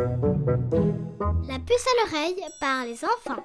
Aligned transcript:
La 0.00 1.58
puce 1.58 1.86
à 1.86 2.06
l'oreille 2.06 2.42
par 2.58 2.84
les 2.86 3.04
enfants. 3.04 3.42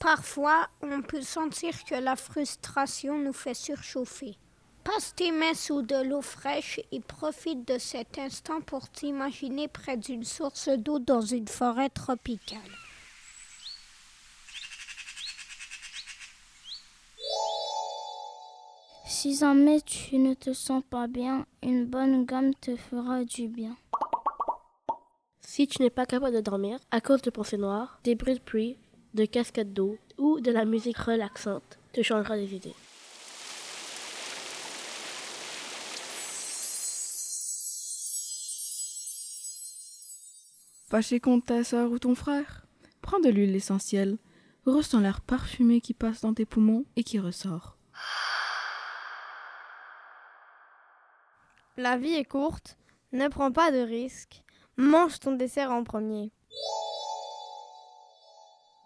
Parfois, 0.00 0.68
on 0.82 1.02
peut 1.02 1.22
sentir 1.22 1.84
que 1.84 1.94
la 1.94 2.16
frustration 2.16 3.18
nous 3.18 3.32
fait 3.32 3.54
surchauffer. 3.54 4.36
Passe 4.82 5.14
tes 5.14 5.30
mains 5.30 5.54
sous 5.54 5.82
de 5.82 6.02
l'eau 6.08 6.22
fraîche 6.22 6.80
et 6.90 7.00
profite 7.00 7.66
de 7.66 7.78
cet 7.78 8.18
instant 8.18 8.60
pour 8.60 8.88
t'imaginer 8.88 9.68
près 9.68 9.96
d'une 9.96 10.24
source 10.24 10.68
d'eau 10.68 10.98
dans 10.98 11.20
une 11.20 11.48
forêt 11.48 11.90
tropicale. 11.90 12.85
Si 19.08 19.36
jamais 19.36 19.80
tu 19.82 20.18
ne 20.18 20.34
te 20.34 20.52
sens 20.52 20.82
pas 20.90 21.06
bien, 21.06 21.46
une 21.62 21.86
bonne 21.86 22.26
gomme 22.26 22.52
te 22.54 22.74
fera 22.74 23.24
du 23.24 23.46
bien. 23.46 23.76
Si 25.40 25.68
tu 25.68 25.80
n'es 25.80 25.90
pas 25.90 26.06
capable 26.06 26.34
de 26.34 26.40
dormir 26.40 26.80
à 26.90 27.00
cause 27.00 27.22
de 27.22 27.30
pensées 27.30 27.56
noires, 27.56 28.00
des 28.02 28.16
bruits 28.16 28.34
de 28.34 28.40
pluie, 28.40 28.76
de 29.14 29.24
cascades 29.24 29.72
d'eau 29.72 29.96
ou 30.18 30.40
de 30.40 30.50
la 30.50 30.64
musique 30.64 30.98
relaxante 30.98 31.78
te 31.92 32.02
changera 32.02 32.36
des 32.36 32.52
idées. 32.52 32.74
Fâché 40.88 41.20
contre 41.20 41.46
ta 41.46 41.62
soeur 41.62 41.92
ou 41.92 42.00
ton 42.00 42.16
frère 42.16 42.66
Prends 43.02 43.20
de 43.20 43.28
l'huile 43.28 43.54
essentielle, 43.54 44.18
ressens 44.64 44.98
l'air 44.98 45.20
parfumé 45.20 45.80
qui 45.80 45.94
passe 45.94 46.22
dans 46.22 46.34
tes 46.34 46.44
poumons 46.44 46.84
et 46.96 47.04
qui 47.04 47.20
ressort. 47.20 47.75
La 51.78 51.98
vie 51.98 52.14
est 52.14 52.24
courte, 52.24 52.78
ne 53.12 53.28
prends 53.28 53.52
pas 53.52 53.70
de 53.70 53.80
risques, 53.80 54.42
mange 54.78 55.18
ton 55.20 55.32
dessert 55.32 55.70
en 55.70 55.84
premier. 55.84 56.32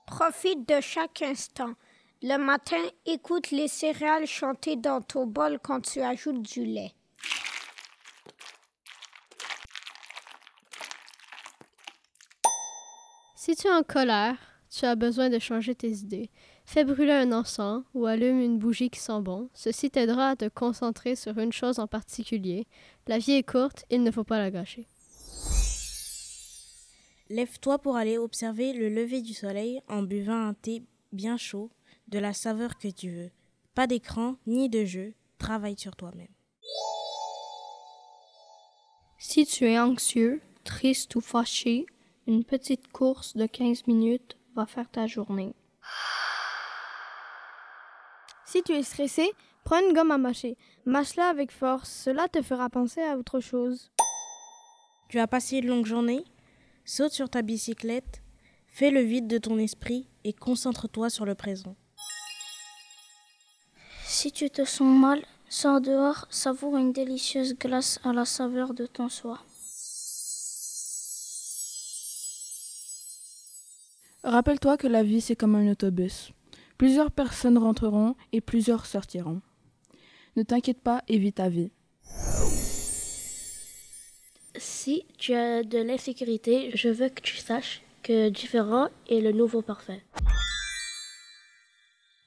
Profite 0.09 0.69
de 0.69 0.81
chaque 0.81 1.23
instant. 1.23 1.75
Le 2.21 2.37
matin, 2.37 2.83
écoute 3.07 3.53
les 3.53 3.69
céréales 3.69 4.27
chanter 4.27 4.75
dans 4.75 5.03
ton 5.03 5.25
bol 5.25 5.61
quand 5.63 5.81
tu 5.83 6.01
ajoutes 6.01 6.43
du 6.43 6.65
lait. 6.65 6.93
Si 13.37 13.55
tu 13.55 13.69
es 13.69 13.73
en 13.73 13.85
colère, 13.85 14.37
tu 14.69 14.85
as 14.85 14.97
besoin 14.97 15.31
de 15.31 15.39
changer 15.39 15.77
tes 15.77 15.93
idées. 15.93 16.31
Fais 16.73 16.85
brûler 16.85 17.11
un 17.11 17.33
encens 17.33 17.83
ou 17.95 18.07
allume 18.07 18.39
une 18.39 18.57
bougie 18.57 18.91
qui 18.91 19.01
sent 19.01 19.21
bon. 19.23 19.49
Ceci 19.55 19.91
t'aidera 19.91 20.29
à 20.29 20.37
te 20.37 20.47
concentrer 20.47 21.17
sur 21.17 21.37
une 21.41 21.53
chose 21.53 21.81
en 21.81 21.89
particulier. 21.89 22.69
La 23.09 23.19
vie 23.19 23.33
est 23.33 23.43
courte, 23.43 23.85
il 23.91 24.05
ne 24.05 24.11
faut 24.13 24.23
pas 24.23 24.39
la 24.39 24.53
gâcher. 24.53 24.87
Lève-toi 27.29 27.81
pour 27.81 27.97
aller 27.97 28.19
observer 28.19 28.73
le 28.73 28.89
lever 28.89 29.21
du 29.21 29.35
soleil 29.35 29.83
en 29.89 30.05
buvant 30.05 30.47
un 30.47 30.55
thé 30.55 30.85
bien 31.11 31.37
chaud, 31.37 31.71
de 32.07 32.21
la 32.21 32.33
saveur 32.33 32.79
que 32.79 32.87
tu 32.87 33.11
veux. 33.11 33.31
Pas 33.75 33.89
d'écran 33.89 34.37
ni 34.47 34.69
de 34.69 34.85
jeu, 34.85 35.15
travaille 35.39 35.77
sur 35.77 35.97
toi-même. 35.97 36.29
Si 39.19 39.45
tu 39.45 39.65
es 39.65 39.81
anxieux, 39.81 40.41
triste 40.63 41.17
ou 41.17 41.21
fâché, 41.21 41.87
une 42.29 42.45
petite 42.45 42.93
course 42.93 43.37
de 43.37 43.47
15 43.47 43.89
minutes 43.89 44.37
va 44.55 44.67
faire 44.67 44.89
ta 44.89 45.09
journée. 45.09 45.53
Si 48.51 48.65
tu 48.65 48.73
es 48.73 48.83
stressé, 48.83 49.31
prends 49.63 49.79
une 49.79 49.95
gomme 49.95 50.11
à 50.11 50.19
mâcher. 50.19 50.57
Mâche-la 50.85 51.29
avec 51.29 51.53
force, 51.53 51.89
cela 51.89 52.27
te 52.27 52.43
fera 52.43 52.69
penser 52.69 53.01
à 53.01 53.17
autre 53.17 53.39
chose. 53.39 53.93
Tu 55.09 55.21
as 55.21 55.29
passé 55.29 55.59
une 55.59 55.69
longue 55.69 55.87
journée? 55.87 56.25
Saute 56.85 57.13
sur 57.13 57.31
ta 57.31 57.43
bicyclette, 57.43 58.25
fais 58.67 58.91
le 58.91 59.03
vide 59.03 59.29
de 59.29 59.39
ton 59.39 59.57
esprit 59.57 60.09
et 60.25 60.33
concentre-toi 60.33 61.11
sur 61.11 61.25
le 61.27 61.37
présent. 61.37 61.77
Si 64.05 64.33
tu 64.33 64.51
te 64.51 64.65
sens 64.65 64.99
mal, 64.99 65.25
sors 65.49 65.81
dehors, 65.81 66.27
savoure 66.29 66.77
une 66.77 66.93
délicieuse 66.93 67.55
glace 67.55 68.01
à 68.03 68.13
la 68.13 68.25
saveur 68.25 68.75
de 68.75 68.87
ton 68.87 69.09
soie. 69.09 69.45
Rappelle-toi 74.25 74.77
que 74.77 74.89
la 74.89 75.05
vie 75.05 75.21
c'est 75.21 75.37
comme 75.37 75.55
un 75.55 75.71
autobus. 75.71 76.33
Plusieurs 76.81 77.11
personnes 77.11 77.59
rentreront 77.59 78.15
et 78.33 78.41
plusieurs 78.41 78.87
sortiront. 78.87 79.43
Ne 80.37 80.43
t'inquiète 80.43 80.81
pas 80.81 81.03
et 81.09 81.19
vis 81.19 81.35
ta 81.35 81.51
vie. 81.51 81.71
Si 84.57 85.05
tu 85.19 85.35
as 85.35 85.63
de 85.63 85.77
l'insécurité, 85.77 86.71
je 86.73 86.89
veux 86.89 87.11
que 87.11 87.21
tu 87.21 87.37
saches 87.37 87.83
que 88.03 88.31
différent 88.31 88.89
est 89.11 89.21
le 89.21 89.33
nouveau 89.33 89.61
parfait. 89.61 90.03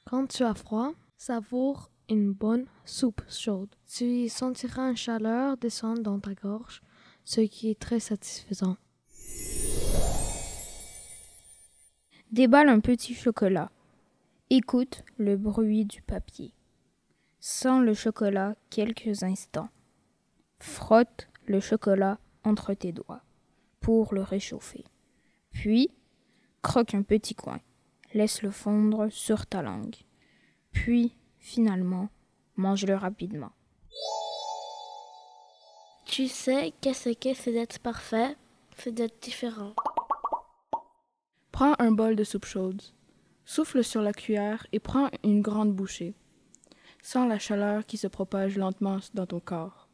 Quand 0.06 0.28
tu 0.28 0.44
as 0.44 0.54
froid, 0.54 0.94
savoure 1.18 1.90
une 2.08 2.32
bonne 2.32 2.68
soupe 2.86 3.24
chaude. 3.32 3.74
Tu 3.92 4.04
y 4.04 4.30
sentiras 4.30 4.92
une 4.92 4.96
chaleur 4.96 5.58
descendre 5.58 6.04
dans 6.04 6.20
ta 6.20 6.36
gorge, 6.36 6.84
ce 7.26 7.42
qui 7.42 7.72
est 7.72 7.80
très 7.80 8.00
satisfaisant. 8.00 8.78
Déballe 12.30 12.70
un 12.70 12.82
petit 12.82 13.16
chocolat. 13.16 13.72
Écoute 14.56 15.04
le 15.18 15.36
bruit 15.36 15.84
du 15.84 16.04
papier. 16.04 16.54
Sens 17.40 17.84
le 17.84 17.96
chocolat 17.96 18.54
quelques 18.70 19.24
instants. 19.24 19.70
Frotte 20.60 21.28
le 21.48 21.60
chocolat 21.60 22.20
entre 22.44 22.76
tes 22.76 22.92
doigts 22.92 23.24
pour 23.80 24.14
le 24.14 24.22
réchauffer. 24.22 24.86
Puis, 25.50 25.90
croque 26.62 26.94
un 26.94 27.02
petit 27.02 27.34
coin. 27.34 27.62
Laisse-le 28.14 28.52
fondre 28.52 29.12
sur 29.12 29.48
ta 29.48 29.64
langue. 29.64 29.96
Puis, 30.72 31.18
finalement, 31.40 32.10
mange-le 32.56 32.94
rapidement. 32.94 33.54
Tu 36.06 36.28
sais 36.28 36.76
qu'est-ce 36.80 37.10
que 37.18 37.34
c'est 37.34 37.54
d'être 37.54 37.80
parfait, 37.80 38.38
c'est 38.78 38.92
d'être 38.92 39.20
différent. 39.20 39.74
Prends 41.52 41.74
un 41.80 41.92
bol 41.92 42.16
de 42.16 42.24
soupe 42.24 42.46
chaude. 42.46 42.84
Souffle 43.46 43.84
sur 43.84 44.02
la 44.02 44.14
cuillère 44.14 44.66
et 44.72 44.80
prends 44.80 45.10
une 45.24 45.42
grande 45.42 45.74
bouchée. 45.74 46.14
Sens 47.02 47.28
la 47.28 47.40
chaleur 47.40 47.86
qui 47.86 47.98
se 47.98 48.08
propage 48.08 48.58
lentement 48.58 49.00
dans 49.14 49.26
ton 49.26 49.40
corps. 49.40 49.90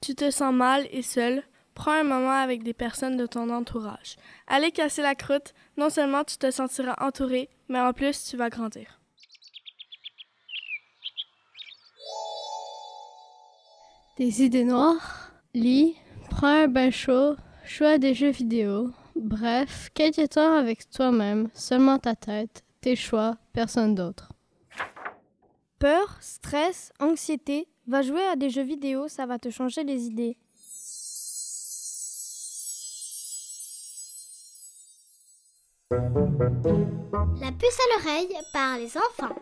Tu 0.00 0.14
te 0.14 0.30
sens 0.30 0.52
mal 0.52 0.88
et 0.90 1.02
seul, 1.02 1.42
prends 1.74 1.92
un 1.92 2.02
moment 2.02 2.32
avec 2.32 2.62
des 2.62 2.72
personnes 2.72 3.16
de 3.16 3.26
ton 3.26 3.50
entourage. 3.50 4.16
Allez 4.46 4.72
casser 4.72 5.02
la 5.02 5.14
croûte, 5.14 5.54
non 5.76 5.90
seulement 5.90 6.24
tu 6.24 6.38
te 6.38 6.50
sentiras 6.50 6.96
entouré, 7.00 7.48
mais 7.68 7.80
en 7.80 7.92
plus 7.92 8.24
tu 8.24 8.36
vas 8.36 8.48
grandir. 8.48 9.00
Des 14.18 14.42
idées 14.42 14.64
noires, 14.64 15.32
lis, 15.54 15.96
prends 16.30 16.64
un 16.64 16.68
bain 16.68 16.90
chaud, 16.90 17.36
joue 17.64 17.84
à 17.84 17.98
des 17.98 18.14
jeux 18.14 18.30
vidéo. 18.30 18.90
Bref, 19.14 19.90
temps 20.30 20.56
avec 20.56 20.88
toi-même, 20.90 21.48
seulement 21.54 21.98
ta 21.98 22.14
tête, 22.14 22.64
tes 22.80 22.96
choix, 22.96 23.36
personne 23.52 23.94
d'autre. 23.94 24.32
Peur, 25.78 26.16
stress, 26.20 26.92
anxiété, 27.00 27.68
va 27.86 28.02
jouer 28.02 28.24
à 28.24 28.36
des 28.36 28.50
jeux 28.50 28.62
vidéo, 28.62 29.08
ça 29.08 29.26
va 29.26 29.38
te 29.38 29.50
changer 29.50 29.84
les 29.84 30.06
idées. 30.06 30.36
La 35.90 37.52
puce 37.52 37.78
à 37.78 37.98
l'oreille 37.98 38.36
par 38.52 38.78
les 38.78 38.96
enfants. 38.96 39.34